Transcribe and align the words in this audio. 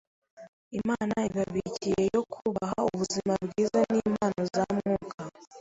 Imana 0.79 1.15
ibabikiye 1.29 2.03
yo 2.15 2.21
kubaha 2.33 2.77
ubuzima 2.89 3.33
bwiza 3.45 3.79
n’impano 3.91 4.41
za 4.53 4.63
Mwuka! 4.75 5.21